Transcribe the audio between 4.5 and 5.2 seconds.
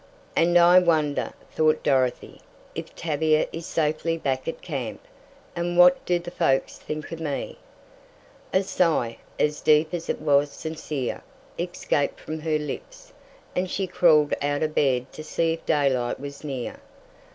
camp?